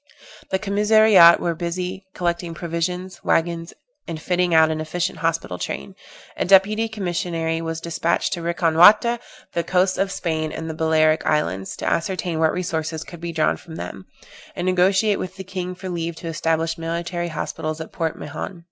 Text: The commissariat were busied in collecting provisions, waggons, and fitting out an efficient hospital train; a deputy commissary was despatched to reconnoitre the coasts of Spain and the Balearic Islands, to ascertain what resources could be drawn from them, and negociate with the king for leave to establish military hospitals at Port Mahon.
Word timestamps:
The 0.49 0.57
commissariat 0.57 1.39
were 1.39 1.53
busied 1.53 1.93
in 2.01 2.01
collecting 2.15 2.55
provisions, 2.55 3.23
waggons, 3.23 3.71
and 4.07 4.19
fitting 4.19 4.51
out 4.51 4.71
an 4.71 4.81
efficient 4.81 5.19
hospital 5.19 5.59
train; 5.59 5.93
a 6.35 6.43
deputy 6.43 6.89
commissary 6.89 7.61
was 7.61 7.79
despatched 7.81 8.33
to 8.33 8.41
reconnoitre 8.41 9.19
the 9.53 9.63
coasts 9.63 9.99
of 9.99 10.11
Spain 10.11 10.51
and 10.51 10.67
the 10.67 10.73
Balearic 10.73 11.23
Islands, 11.27 11.75
to 11.77 11.85
ascertain 11.87 12.39
what 12.39 12.51
resources 12.51 13.03
could 13.03 13.21
be 13.21 13.31
drawn 13.31 13.57
from 13.57 13.75
them, 13.75 14.07
and 14.55 14.65
negociate 14.65 15.19
with 15.19 15.35
the 15.35 15.43
king 15.43 15.75
for 15.75 15.87
leave 15.87 16.15
to 16.15 16.27
establish 16.27 16.79
military 16.79 17.27
hospitals 17.27 17.79
at 17.79 17.91
Port 17.91 18.17
Mahon. 18.17 18.59